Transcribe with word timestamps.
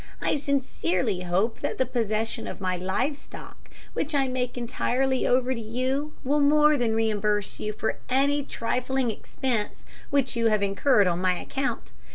I 0.19 0.35
sincerely 0.37 1.19
hope 1.21 1.59
that 1.59 1.77
the 1.77 1.85
possession 1.85 2.47
of 2.47 2.59
my 2.59 2.75
live 2.75 3.15
stock 3.15 3.69
which 3.93 4.15
I 4.15 4.27
make 4.27 4.57
entirely 4.57 5.27
over 5.27 5.53
to 5.53 5.61
you, 5.61 6.13
will 6.23 6.39
more 6.39 6.75
than 6.75 6.95
reimburse 6.95 7.59
you 7.59 7.71
for 7.71 7.99
any 8.09 8.41
trifling 8.41 9.11
expense 9.11 9.85
which 10.09 10.35
you 10.35 10.45
may 10.45 10.49
have 10.49 10.63
incurred 10.63 11.05
on 11.05 11.21
my 11.21 11.39
account. 11.39 11.91